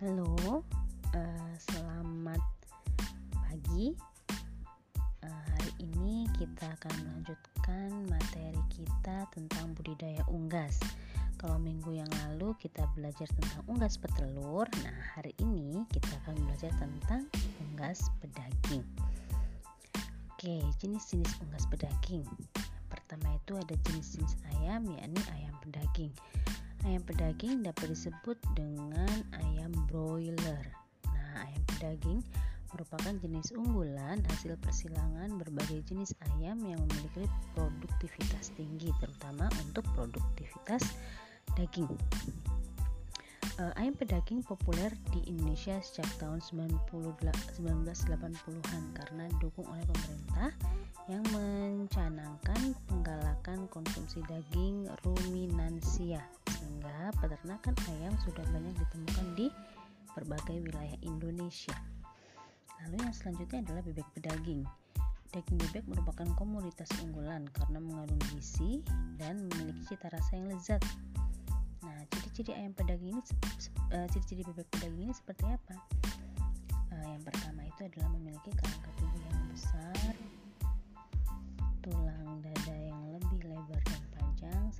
Halo, 0.00 0.64
uh, 1.12 1.52
selamat 1.60 2.40
pagi. 3.36 3.92
Uh, 5.20 5.44
hari 5.52 5.72
ini 5.76 6.24
kita 6.40 6.72
akan 6.72 7.04
melanjutkan 7.04 8.08
materi 8.08 8.64
kita 8.72 9.28
tentang 9.28 9.76
budidaya 9.76 10.24
unggas. 10.32 10.80
Kalau 11.36 11.60
minggu 11.60 12.00
yang 12.00 12.08
lalu 12.24 12.56
kita 12.56 12.88
belajar 12.96 13.28
tentang 13.28 13.60
unggas 13.68 14.00
petelur, 14.00 14.64
nah 14.80 15.20
hari 15.20 15.36
ini 15.36 15.84
kita 15.92 16.16
akan 16.24 16.48
belajar 16.48 16.72
tentang 16.80 17.28
unggas 17.68 18.08
pedaging. 18.24 18.80
Oke, 20.32 20.64
jenis-jenis 20.80 21.44
unggas 21.44 21.68
pedaging. 21.68 22.24
Pertama 22.88 23.36
itu 23.36 23.52
ada 23.52 23.76
jenis-jenis 23.84 24.32
ayam, 24.56 24.80
yakni 24.96 25.20
ayam 25.36 25.52
pedaging. 25.60 26.08
Ayam 26.88 27.04
pedaging 27.04 27.60
dapat 27.60 27.92
disebut 27.92 28.40
dengan 28.56 29.12
ayam 29.36 29.68
broiler. 29.92 30.64
Nah, 31.04 31.44
ayam 31.44 31.62
pedaging 31.76 32.24
merupakan 32.72 33.12
jenis 33.20 33.52
unggulan 33.52 34.24
hasil 34.32 34.56
persilangan 34.62 35.36
berbagai 35.36 35.84
jenis 35.90 36.16
ayam 36.32 36.56
yang 36.64 36.80
memiliki 36.88 37.28
produktivitas 37.52 38.54
tinggi, 38.56 38.88
terutama 39.02 39.50
untuk 39.60 39.84
produktivitas 39.92 40.96
daging. 41.58 41.90
Uh, 43.60 43.76
ayam 43.76 43.92
pedaging 43.92 44.40
populer 44.40 44.88
di 45.12 45.20
Indonesia 45.28 45.76
sejak 45.84 46.08
tahun 46.16 46.40
1980-an 46.40 48.84
karena 48.96 49.28
didukung 49.36 49.68
oleh 49.68 49.84
pemerintah 49.84 50.48
yang 51.12 51.20
mencanangkan 51.28 52.72
penggalakan 52.88 53.68
konsumsi 53.68 54.24
daging 54.24 54.88
ruminansia 55.04 55.29
peternakan 57.18 57.74
ayam 57.96 58.14
sudah 58.22 58.44
banyak 58.54 58.74
ditemukan 58.78 59.26
di 59.34 59.46
berbagai 60.14 60.56
wilayah 60.62 60.98
Indonesia. 61.02 61.74
Lalu 62.86 62.96
yang 63.04 63.14
selanjutnya 63.14 63.58
adalah 63.66 63.82
bebek 63.84 64.08
pedaging. 64.16 64.62
Daging 65.30 65.58
bebek 65.68 65.84
merupakan 65.86 66.26
komoditas 66.34 66.90
unggulan 67.06 67.46
karena 67.54 67.78
mengandung 67.78 68.18
gizi 68.34 68.82
dan 69.14 69.46
memiliki 69.46 69.94
cita 69.94 70.10
rasa 70.10 70.34
yang 70.34 70.50
lezat. 70.50 70.82
Nah, 71.86 72.02
ciri-ciri 72.10 72.56
ayam 72.56 72.74
pedaging 72.74 73.14
ini, 73.14 73.22
uh, 73.94 74.06
ciri-ciri 74.10 74.42
bebek 74.42 74.66
pedaging 74.74 75.06
ini 75.06 75.14
seperti 75.14 75.46
apa? 75.46 75.76
Uh, 76.90 77.06
yang 77.14 77.22
pertama 77.22 77.62
itu 77.62 77.80
adalah 77.86 78.10
memiliki 78.10 78.50
kerangka 78.50 78.90
tubuh 78.98 79.22
yang 79.22 79.40
besar, 79.54 80.12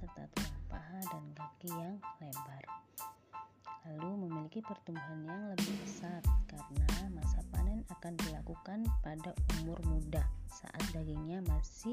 serta 0.00 0.24
tulang 0.32 0.60
paha 0.72 1.00
dan 1.12 1.24
kaki 1.36 1.68
yang 1.76 1.96
lebar. 2.24 2.64
Lalu 3.84 4.10
memiliki 4.24 4.64
pertumbuhan 4.64 5.28
yang 5.28 5.42
lebih 5.52 5.76
pesat 5.84 6.24
karena 6.48 6.88
masa 7.12 7.44
panen 7.52 7.84
akan 7.92 8.16
dilakukan 8.24 8.88
pada 9.04 9.36
umur 9.60 9.76
muda 9.84 10.24
saat 10.48 10.80
dagingnya 10.96 11.44
masih 11.44 11.92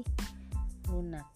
lunak. 0.88 1.28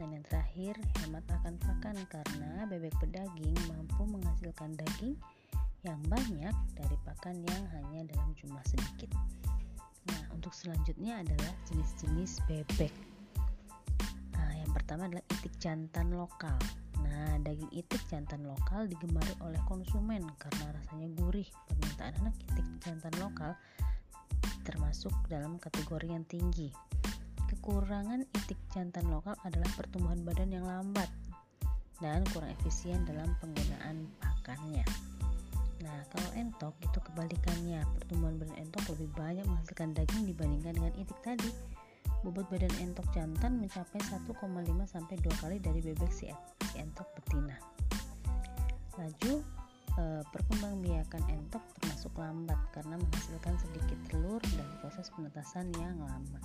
Dan 0.00 0.16
yang 0.16 0.24
terakhir, 0.26 0.74
hemat 1.04 1.22
akan 1.28 1.54
pakan 1.60 1.96
karena 2.08 2.66
bebek 2.72 2.96
pedaging 2.98 3.54
mampu 3.68 4.02
menghasilkan 4.08 4.74
daging 4.80 5.14
yang 5.84 6.00
banyak 6.08 6.56
dari 6.72 6.96
pakan 7.04 7.44
yang 7.44 7.62
hanya 7.76 8.08
dalam 8.08 8.32
jumlah 8.40 8.64
sedikit. 8.64 9.12
Nah, 10.08 10.24
untuk 10.32 10.56
selanjutnya 10.56 11.20
adalah 11.20 11.52
jenis-jenis 11.68 12.40
bebek. 12.48 13.13
Pertama 14.84 15.08
adalah 15.08 15.24
itik 15.32 15.56
jantan 15.56 16.12
lokal. 16.12 16.60
Nah, 17.00 17.40
daging 17.40 17.72
itik 17.72 18.04
jantan 18.04 18.44
lokal 18.44 18.84
digemari 18.84 19.32
oleh 19.40 19.56
konsumen 19.64 20.28
karena 20.36 20.76
rasanya 20.76 21.08
gurih. 21.16 21.48
Permintaan 21.64 22.12
anak 22.20 22.36
itik 22.52 22.68
jantan 22.84 23.16
lokal 23.16 23.56
termasuk 24.68 25.16
dalam 25.32 25.56
kategori 25.56 26.04
yang 26.04 26.28
tinggi. 26.28 26.68
Kekurangan 27.48 28.28
itik 28.28 28.60
jantan 28.76 29.08
lokal 29.08 29.32
adalah 29.48 29.72
pertumbuhan 29.72 30.20
badan 30.20 30.52
yang 30.52 30.68
lambat 30.68 31.08
dan 32.04 32.20
kurang 32.36 32.52
efisien 32.60 33.08
dalam 33.08 33.32
penggunaan 33.40 34.04
pakannya. 34.20 34.84
Nah, 35.80 36.04
kalau 36.12 36.28
entok 36.36 36.76
itu 36.84 37.00
kebalikannya. 37.00 37.80
Pertumbuhan 37.96 38.36
badan 38.36 38.68
entok 38.68 38.84
lebih 38.92 39.08
banyak 39.16 39.48
menghasilkan 39.48 39.96
daging 39.96 40.28
dibandingkan 40.28 40.76
dengan 40.76 40.92
itik 41.00 41.16
tadi. 41.24 41.73
Bobot 42.24 42.48
badan 42.48 42.72
entok 42.80 43.04
jantan 43.12 43.60
mencapai 43.60 44.00
1,5 44.00 44.24
sampai 44.88 45.16
2 45.20 45.42
kali 45.44 45.60
dari 45.60 45.84
bebek 45.84 46.08
si, 46.08 46.32
entok 46.72 47.04
betina. 47.20 47.52
Laju 48.96 49.44
e, 50.00 50.24
perkembangbiakan 50.32 51.20
entok 51.28 51.60
termasuk 51.76 52.16
lambat 52.16 52.56
karena 52.72 52.96
menghasilkan 52.96 53.60
sedikit 53.60 54.00
telur 54.08 54.40
dan 54.56 54.64
proses 54.80 55.12
penetasan 55.12 55.68
yang 55.76 56.00
lama. 56.00 56.40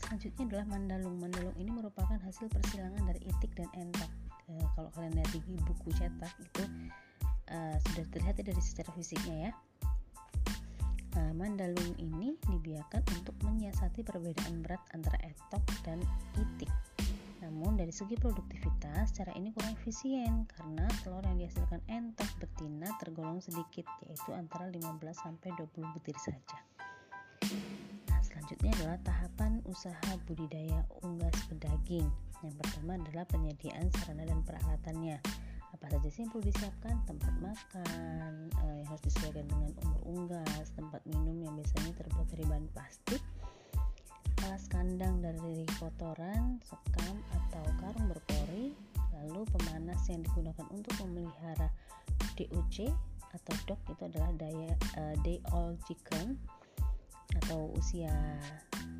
Selanjutnya 0.00 0.48
adalah 0.48 0.66
mandalung. 0.72 1.20
Mandalung 1.20 1.56
ini 1.60 1.68
merupakan 1.68 2.16
hasil 2.16 2.48
persilangan 2.48 3.04
dari 3.04 3.20
itik 3.28 3.52
dan 3.52 3.68
entok. 3.76 4.08
E, 4.48 4.56
kalau 4.72 4.88
kalian 4.96 5.20
lihat 5.20 5.36
di 5.36 5.60
buku 5.68 5.92
cetak 5.92 6.32
itu 6.40 6.64
e, 7.44 7.76
sudah 7.92 8.04
terlihat 8.08 8.40
dari 8.40 8.62
secara 8.64 8.88
fisiknya 8.96 9.36
ya. 9.48 9.52
Nah, 11.12 11.28
mandalung 11.36 11.92
ini 12.00 12.40
dibiarkan 12.48 13.04
untuk 13.20 13.36
menyiasati 13.44 14.00
perbedaan 14.00 14.64
berat 14.64 14.80
antara 14.96 15.20
etok 15.20 15.60
dan 15.84 16.00
itik. 16.40 16.72
Namun 17.42 17.76
dari 17.76 17.92
segi 17.92 18.16
produktivitas, 18.16 19.12
cara 19.12 19.34
ini 19.36 19.52
kurang 19.52 19.76
efisien 19.76 20.48
karena 20.48 20.88
telur 21.04 21.20
yang 21.26 21.36
dihasilkan 21.36 21.84
entok 21.90 22.30
betina 22.40 22.88
tergolong 22.96 23.44
sedikit, 23.44 23.84
yaitu 24.08 24.30
antara 24.32 24.72
15 24.72 24.80
sampai 25.12 25.52
20 25.60 25.92
butir 25.92 26.16
saja. 26.16 26.58
Nah, 28.08 28.20
selanjutnya 28.24 28.72
adalah 28.80 28.98
tahapan 29.04 29.60
usaha 29.68 30.10
budidaya 30.24 30.86
unggas 31.04 31.34
pedaging. 31.50 32.08
Yang 32.40 32.54
pertama 32.62 32.96
adalah 32.96 33.28
penyediaan 33.28 33.86
sarana 34.00 34.24
dan 34.24 34.40
peralatannya. 34.48 35.18
Apa 35.82 35.98
saja 35.98 36.08
sih 36.14 36.22
yang 36.22 36.30
perlu 36.30 36.46
disiapkan? 36.46 36.94
Tempat 37.10 37.34
makan 37.42 38.32
eh, 38.54 38.74
yang 38.78 38.86
harus 38.86 39.02
disesuaikan 39.02 39.50
dengan 39.50 39.74
umur 39.82 40.00
unggas, 40.06 40.70
tempat 40.78 41.02
minum 41.10 41.42
yang 41.42 41.58
biasanya 41.58 41.90
terbuat 41.98 42.26
dari 42.30 42.44
bahan 42.46 42.66
plastik, 42.70 43.22
alas 44.46 44.70
kandang 44.70 45.18
dari 45.18 45.66
kotoran, 45.82 46.62
sekam 46.62 47.18
atau 47.34 47.66
karung 47.82 48.06
berpori, 48.06 48.70
lalu 49.10 49.42
pemanas 49.58 49.98
yang 50.06 50.22
digunakan 50.22 50.66
untuk 50.70 50.94
memelihara 51.02 51.66
DOC 52.38 52.94
atau 53.34 53.54
dog 53.66 53.80
itu 53.90 54.02
adalah 54.06 54.30
daya 54.38 54.70
uh, 55.02 55.18
day 55.26 55.42
old 55.50 55.82
chicken 55.90 56.38
atau 57.42 57.72
usia 57.74 58.12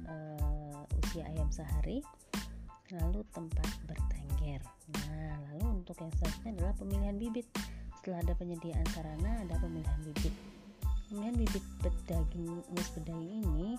uh, 0.09 0.83
usia 1.05 1.29
ayam 1.31 1.47
sehari 1.53 2.01
lalu 2.93 3.21
tempat 3.33 3.69
bertengger 3.85 4.61
nah 4.97 5.37
lalu 5.53 5.72
untuk 5.93 6.09
yang 6.09 6.17
selanjutnya 6.17 6.51
adalah 6.57 6.75
pemilihan 6.81 7.17
bibit. 7.21 7.47
Setelah 8.01 8.19
ada 8.25 8.33
penyediaan 8.41 8.87
sarana 8.97 9.33
ada 9.45 9.55
pemilihan 9.61 10.01
bibit. 10.09 10.35
Pemilihan 11.13 11.37
bibit 11.37 11.65
daging 12.09 12.65
unggas 12.73 12.89
pedaging 12.97 13.45
ini 13.45 13.77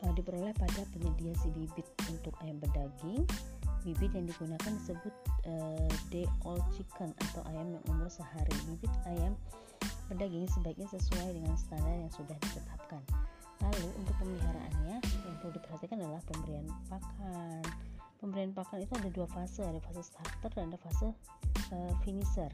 uh, 0.00 0.12
diperoleh 0.16 0.56
pada 0.56 0.80
penyedia 0.96 1.36
si 1.44 1.52
bibit 1.52 1.84
untuk 2.08 2.32
ayam 2.40 2.56
pedaging 2.64 3.20
bibit 3.84 4.14
yang 4.16 4.24
digunakan 4.30 4.72
disebut 4.80 5.14
uh, 5.44 5.90
day 6.08 6.24
old 6.48 6.64
chicken 6.72 7.12
atau 7.28 7.44
ayam 7.52 7.76
yang 7.76 7.84
umur 7.92 8.08
sehari. 8.08 8.56
Bibit 8.64 8.92
ayam 9.04 9.36
pedaging 10.08 10.48
sebaiknya 10.48 10.88
sesuai 10.88 11.36
dengan 11.36 11.52
standar 11.60 12.00
yang 12.00 12.12
sudah 12.16 12.36
ditetapkan. 12.40 13.04
Lalu 13.60 13.88
untuk 14.00 14.16
pemeliharaannya 14.16 14.96
yang 15.04 15.36
perlu 15.44 15.52
diperhatikan 15.52 16.00
adalah 16.00 16.22
pemberian 16.24 16.66
pakan 16.88 17.91
pemberian 18.22 18.54
pakan 18.54 18.86
itu 18.86 18.94
ada 18.94 19.10
dua 19.10 19.26
fase 19.26 19.66
ada 19.66 19.82
fase 19.82 20.06
starter 20.06 20.50
dan 20.54 20.70
ada 20.70 20.78
fase 20.78 21.10
uh, 21.74 21.92
finisher. 22.06 22.46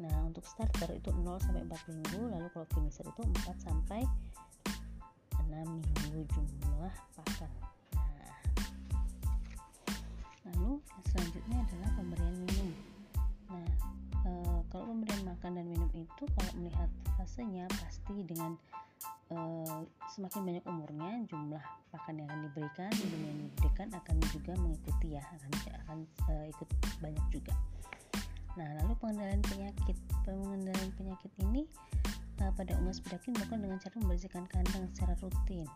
Nah 0.00 0.16
untuk 0.24 0.40
starter 0.48 0.96
itu 0.96 1.12
0 1.12 1.36
sampai 1.44 1.68
4 1.68 1.92
minggu 1.92 2.32
lalu 2.32 2.48
kalau 2.56 2.64
finisher 2.72 3.04
itu 3.04 3.20
4 3.20 3.52
sampai 3.60 4.00
6 5.36 5.52
minggu 5.52 6.20
jumlah 6.32 6.94
pakan 7.12 7.52
nah, 7.92 8.32
lalu 10.48 10.80
selanjutnya 11.12 11.56
adalah 11.68 11.90
pemberian 12.00 12.34
minum. 12.48 12.70
Nah 13.52 13.70
e, 14.24 14.30
kalau 14.72 14.88
pemberian 14.88 15.22
makan 15.28 15.50
dan 15.60 15.66
minum 15.68 15.90
itu 15.92 16.24
kalau 16.32 16.52
melihat 16.56 16.88
fasenya 17.20 17.68
pasti 17.76 18.24
dengan 18.24 18.56
e, 19.30 19.38
semakin 20.10 20.40
banyak 20.42 20.64
umurnya 20.66 21.10
jumlah 21.30 21.64
pakan 21.94 22.20
yang 22.20 22.28
akan 22.28 22.40
diberikan 22.50 22.90
minum 23.06 23.20
yang 23.24 23.38
diberikan 23.50 23.88
akan 23.94 24.16
juga 24.34 24.52
mengikuti 24.58 25.08
ya 25.14 25.22
akan 25.22 25.50
akan 25.86 25.98
e, 26.28 26.34
ikut 26.50 26.68
banyak 26.98 27.26
juga 27.32 27.54
nah 28.58 28.66
lalu 28.82 28.92
pengendalian 28.98 29.42
penyakit 29.46 29.96
pengendalian 30.26 30.90
penyakit 30.98 31.32
ini 31.46 31.70
pada 32.56 32.72
unggas 32.80 33.04
pedaging 33.04 33.36
dilakukan 33.36 33.60
dengan 33.60 33.78
cara 33.80 33.96
membersihkan 34.00 34.44
kandang 34.48 34.84
secara 34.92 35.12
rutin, 35.20 35.68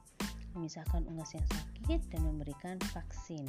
memisahkan 0.57 1.03
unggas 1.13 1.37
yang 1.37 1.47
sakit 1.53 2.01
dan 2.09 2.21
memberikan 2.25 2.77
vaksin. 2.97 3.45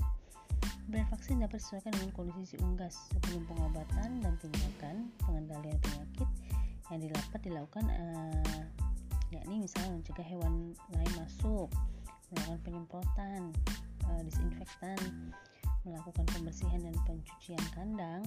Pemberian 0.86 1.10
vaksin 1.10 1.36
dapat 1.42 1.58
disesuaikan 1.64 1.92
dengan 1.98 2.12
kondisi 2.14 2.44
si 2.54 2.56
unggas 2.62 3.10
sebelum 3.10 3.42
pengobatan 3.50 4.22
dan 4.22 4.34
tindakan 4.38 4.96
pengendalian 5.24 5.80
penyakit 5.82 6.30
yang 6.94 7.00
didapat 7.02 7.40
dilakukan 7.42 7.86
uh, 7.90 8.64
yakni 9.34 9.62
misalnya 9.62 9.98
mencegah 9.98 10.28
hewan 10.28 10.74
lain 10.94 11.12
masuk, 11.18 11.70
melakukan 12.34 12.60
penyemprotan, 12.66 13.42
uh, 14.10 14.22
disinfektan, 14.26 15.00
melakukan 15.86 16.26
pembersihan 16.34 16.82
dan 16.82 16.96
pencucian 17.06 17.62
kandang, 17.74 18.22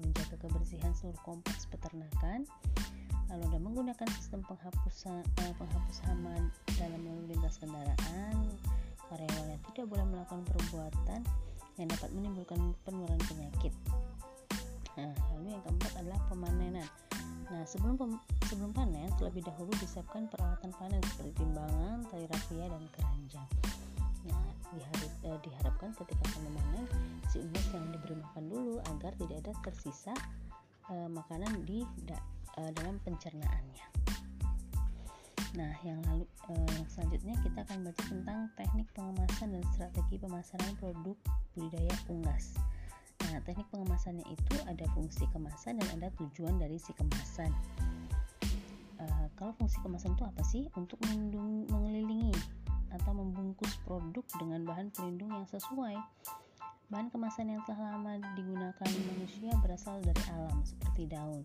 menjaga 0.00 0.36
kebersihan 0.40 0.92
seluruh 0.96 1.20
kompleks 1.24 1.68
peternakan, 1.68 2.48
lalu 3.28 3.42
ada 3.52 3.58
menggunakan 3.60 4.08
sistem 4.16 4.40
penghapus 4.44 5.08
uh, 5.08 5.24
penghapus 5.56 5.98
hama 6.08 6.36
dalam 6.76 7.00
lalu 7.04 7.36
lintas 7.36 7.60
kendaraan, 7.60 8.36
karyawan 9.08 9.48
yang 9.52 9.62
tidak 9.72 9.86
boleh 9.88 10.06
melakukan 10.08 10.44
perbuatan 10.48 11.20
yang 11.80 11.88
dapat 11.88 12.10
menimbulkan 12.12 12.60
penularan 12.84 13.20
penyakit. 13.28 13.72
Nah, 14.96 15.12
lalu 15.32 15.56
yang 15.56 15.62
keempat 15.64 15.92
adalah 16.04 16.20
pemanenan. 16.28 16.88
Nah, 17.52 17.68
sebelum 17.68 18.00
pem 18.00 18.16
sebelum 18.48 18.72
panen, 18.72 19.12
terlebih 19.20 19.44
dahulu 19.44 19.68
disiapkan 19.76 20.24
peralatan 20.32 20.72
panen 20.80 21.04
seperti 21.12 21.44
timbangan, 21.44 22.00
tali 22.08 22.24
rafia, 22.24 22.64
dan 22.64 22.84
keranjang. 22.96 23.48
Nah, 24.24 24.48
diharap, 24.72 25.12
eh, 25.28 25.38
diharapkan 25.44 25.90
ketika 26.00 26.24
akan 26.32 26.42
memanen, 26.48 26.84
si 27.28 27.44
unggas 27.44 27.68
yang 27.76 27.92
diberi 27.92 28.16
makan 28.16 28.44
dulu 28.48 28.80
agar 28.96 29.12
tidak 29.20 29.36
ada 29.44 29.52
tersisa 29.68 30.14
eh, 30.88 31.08
makanan 31.12 31.52
di 31.68 31.84
da 32.08 32.16
eh, 32.56 32.72
dalam 32.72 32.96
pencernaannya. 33.04 33.86
Nah, 35.52 35.76
yang 35.84 36.00
lalu 36.08 36.24
eh, 36.48 36.68
yang 36.72 36.88
selanjutnya 36.88 37.36
kita 37.44 37.68
akan 37.68 37.84
baca 37.84 38.02
tentang 38.08 38.40
teknik 38.56 38.88
pengemasan 38.96 39.52
dan 39.52 39.64
strategi 39.76 40.16
pemasaran 40.16 40.72
produk 40.80 41.16
budidaya 41.52 41.92
unggas. 42.08 42.56
Teknik 43.42 43.66
pengemasannya 43.74 44.22
itu 44.30 44.54
ada 44.70 44.86
fungsi 44.94 45.26
kemasan 45.34 45.82
dan 45.82 45.88
ada 45.98 46.08
tujuan 46.22 46.58
dari 46.62 46.78
si 46.78 46.94
kemasan. 46.94 47.50
Uh, 49.02 49.26
kalau 49.34 49.50
fungsi 49.58 49.82
kemasan 49.82 50.14
itu 50.14 50.24
apa 50.24 50.42
sih? 50.46 50.64
Untuk 50.78 51.02
melindungi, 51.06 51.66
mengelilingi 51.70 52.34
atau 52.92 53.12
membungkus 53.16 53.72
produk 53.82 54.22
dengan 54.38 54.62
bahan 54.68 54.94
pelindung 54.94 55.32
yang 55.32 55.48
sesuai. 55.48 55.96
Bahan 56.92 57.08
kemasan 57.08 57.48
yang 57.48 57.64
telah 57.64 57.96
lama 57.96 58.20
digunakan 58.36 58.88
manusia 59.10 59.50
berasal 59.64 59.98
dari 60.04 60.22
alam 60.28 60.60
seperti 60.62 61.08
daun. 61.08 61.40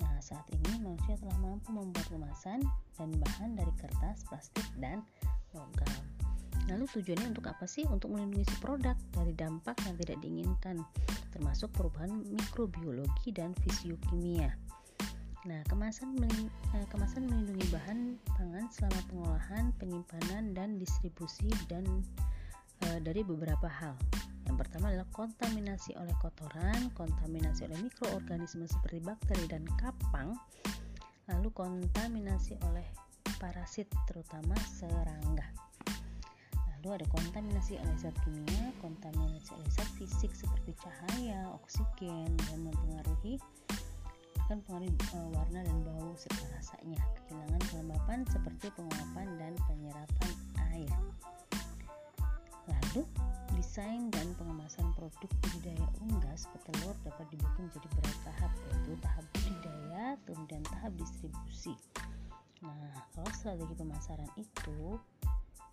Nah, 0.00 0.16
saat 0.24 0.48
ini 0.48 0.80
manusia 0.80 1.20
telah 1.20 1.36
mampu 1.44 1.68
membuat 1.76 2.08
kemasan 2.08 2.64
dan 2.96 3.10
bahan 3.12 3.60
dari 3.60 3.72
kertas, 3.76 4.24
plastik, 4.24 4.64
dan 4.80 5.04
logam. 5.52 6.19
Lalu 6.68 6.84
tujuannya 6.92 7.32
untuk 7.32 7.48
apa 7.48 7.64
sih? 7.64 7.88
Untuk 7.88 8.12
melindungi 8.12 8.44
si 8.44 8.56
produk 8.60 8.98
dari 9.14 9.32
dampak 9.32 9.80
yang 9.88 9.96
tidak 9.96 10.18
diinginkan, 10.20 10.76
termasuk 11.32 11.72
perubahan 11.72 12.26
mikrobiologi 12.28 13.32
dan 13.32 13.56
fisiokimia. 13.64 14.52
Nah, 15.48 15.64
kemasan 15.72 16.20
eh, 16.76 16.84
kemasan 16.92 17.24
melindungi 17.24 17.64
bahan 17.72 18.20
pangan 18.36 18.68
selama 18.68 19.00
pengolahan, 19.08 19.64
penyimpanan, 19.80 20.52
dan 20.52 20.76
distribusi 20.76 21.48
dan 21.64 21.88
e, 22.84 23.00
dari 23.00 23.24
beberapa 23.24 23.64
hal. 23.64 23.96
Yang 24.44 24.56
pertama 24.66 24.92
adalah 24.92 25.08
kontaminasi 25.16 25.96
oleh 25.96 26.12
kotoran, 26.20 26.92
kontaminasi 26.92 27.72
oleh 27.72 27.88
mikroorganisme 27.88 28.68
seperti 28.68 29.00
bakteri 29.00 29.44
dan 29.48 29.64
kapang, 29.80 30.36
lalu 31.32 31.48
kontaminasi 31.56 32.60
oleh 32.68 32.84
parasit 33.40 33.88
terutama 34.04 34.52
serangga. 34.68 35.69
Lalu 36.80 37.02
ada 37.02 37.06
kontaminasi 37.12 37.76
oleh 37.76 37.96
zat 38.00 38.16
kimia, 38.24 38.72
kontaminasi 38.80 39.52
oleh 39.52 39.68
zat 39.68 39.88
fisik 40.00 40.32
seperti 40.32 40.72
cahaya, 40.80 41.52
oksigen 41.52 42.32
dan 42.48 42.58
mempengaruhi 42.64 43.36
akan 44.48 44.58
pengaruhi 44.66 44.90
uh, 45.14 45.28
warna 45.36 45.60
dan 45.62 45.78
bau 45.86 46.10
serta 46.16 46.42
rasanya. 46.56 46.98
Kehilangan 47.28 47.62
kelembapan 47.70 48.18
seperti 48.26 48.66
penguapan 48.74 49.28
dan 49.38 49.52
penyerapan 49.68 50.30
air. 50.74 50.90
Lalu 52.66 53.06
Desain 53.58 54.08
dan 54.14 54.30
pengemasan 54.38 54.94
produk 54.94 55.28
budidaya 55.42 55.86
unggas 56.06 56.46
petelur 56.54 56.94
dapat 57.02 57.26
dibagi 57.34 57.60
menjadi 57.66 57.86
beberapa 57.92 58.20
tahap 58.30 58.52
yaitu 58.56 58.92
tahap 59.02 59.24
budidaya, 59.34 60.04
kemudian 60.22 60.62
tahap 60.70 60.92
distribusi. 60.94 61.74
Nah, 62.62 62.94
kalau 63.10 63.30
strategi 63.34 63.74
pemasaran 63.74 64.30
itu 64.38 64.96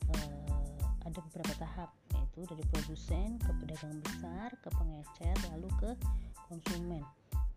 eh, 0.09 0.66
ada 1.07 1.19
beberapa 1.31 1.53
tahap 1.55 1.89
yaitu 2.11 2.43
dari 2.51 2.63
produsen 2.69 3.39
ke 3.39 3.51
pedagang 3.63 3.97
besar, 4.03 4.51
ke 4.59 4.69
pengecer, 4.75 5.35
lalu 5.55 5.69
ke 5.79 5.91
konsumen. 6.51 7.03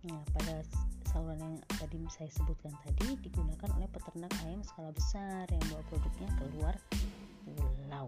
Nah, 0.06 0.22
pada 0.32 0.62
saluran 1.10 1.42
yang 1.42 1.56
tadi 1.76 1.98
saya 2.08 2.30
sebutkan 2.30 2.72
tadi 2.86 3.18
digunakan 3.20 3.68
oleh 3.76 3.90
peternak 3.90 4.30
ayam 4.46 4.62
skala 4.62 4.94
besar 4.94 5.44
yang 5.50 5.64
bawa 5.68 5.82
produknya 5.90 6.28
keluar 6.38 6.74
pulau. 7.44 8.06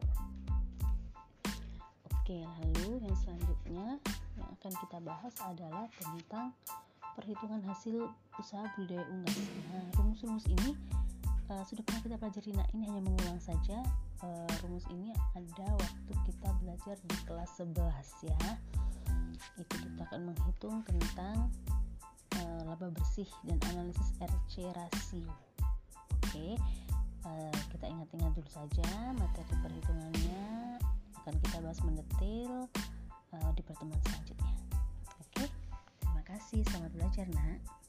Oke, 2.22 2.38
lalu 2.38 3.02
yang 3.02 3.16
selanjutnya 3.18 3.98
yang 4.38 4.48
akan 4.56 4.72
kita 4.78 4.98
bahas 5.02 5.34
adalah 5.42 5.90
tentang 5.98 6.54
perhitungan 7.18 7.60
hasil 7.66 8.08
usaha 8.38 8.64
budidaya 8.78 9.04
unggas. 9.10 9.36
Nah, 9.74 9.84
rumus-rumus 9.98 10.46
ini 10.48 10.78
uh, 11.50 11.66
sudah 11.66 11.82
pernah 11.82 12.00
kita 12.00 12.16
pelajari. 12.16 12.50
Nah, 12.54 12.66
ini 12.72 12.82
hanya 12.88 13.02
mengulang 13.02 13.42
saja. 13.42 13.82
Uh, 14.22 14.46
rumus 14.62 14.86
ini 14.94 15.10
ada 15.34 15.66
waktu 15.74 16.12
kita 16.30 16.48
belajar 16.62 16.94
di 17.10 17.16
kelas 17.26 17.50
11 17.58 17.74
ya. 18.30 18.42
Itu 19.58 19.74
kita 19.82 20.06
akan 20.06 20.30
menghitung 20.30 20.86
tentang 20.86 21.50
uh, 22.38 22.60
laba 22.62 22.86
bersih 22.94 23.26
dan 23.42 23.58
analisis 23.74 24.14
RC 24.22 24.70
rasio. 24.78 25.26
Oke. 26.22 26.54
Uh, 27.26 27.54
kita 27.74 27.86
ingat-ingat 27.86 28.34
dulu 28.34 28.50
saja 28.50 29.14
materi 29.14 29.54
perhitungannya 29.62 30.78
akan 31.22 31.34
kita 31.38 31.62
bahas 31.62 31.78
mendetail 31.86 32.66
uh, 33.34 33.50
di 33.54 33.62
pertemuan 33.62 33.98
selanjutnya. 34.06 34.54
Oke, 35.22 35.46
terima 36.02 36.22
kasih. 36.26 36.66
Selamat 36.66 36.90
belajar, 36.98 37.26
Nak. 37.30 37.82